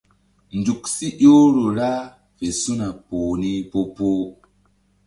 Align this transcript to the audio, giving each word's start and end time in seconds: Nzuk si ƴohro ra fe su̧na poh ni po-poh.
Nzuk 0.57 0.81
si 0.95 1.07
ƴohro 1.19 1.63
ra 1.77 1.91
fe 2.37 2.47
su̧na 2.61 2.87
poh 3.07 3.31
ni 3.41 3.51
po-poh. 3.71 4.23